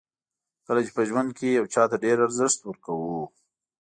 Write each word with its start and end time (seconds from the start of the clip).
کله 0.65 0.81
چې 0.85 0.91
په 0.97 1.01
ژوند 1.09 1.29
کې 1.37 1.47
یو 1.57 1.65
چاته 1.73 1.95
ډېر 2.05 2.17
ارزښت 2.27 2.59
ورکوو. 2.63 3.19